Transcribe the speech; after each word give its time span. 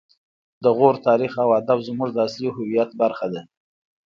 د 0.63 0.65
غور 0.77 0.95
تاریخ 1.07 1.33
او 1.43 1.49
ادب 1.59 1.79
زموږ 1.87 2.09
د 2.13 2.17
اصلي 2.27 2.49
هویت 2.57 2.89
برخه 3.01 3.27
ده 3.33 3.41